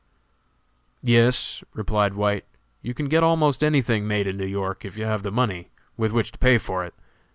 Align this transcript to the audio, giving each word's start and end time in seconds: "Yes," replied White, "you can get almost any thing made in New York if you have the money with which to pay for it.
"Yes," 1.03 1.63
replied 1.75 2.15
White, 2.15 2.45
"you 2.81 2.95
can 2.95 3.07
get 3.07 3.21
almost 3.23 3.63
any 3.63 3.83
thing 3.83 4.07
made 4.07 4.25
in 4.25 4.35
New 4.35 4.47
York 4.47 4.83
if 4.83 4.97
you 4.97 5.05
have 5.05 5.21
the 5.21 5.31
money 5.31 5.69
with 5.95 6.11
which 6.11 6.31
to 6.31 6.39
pay 6.39 6.57
for 6.57 6.83
it. 6.83 6.95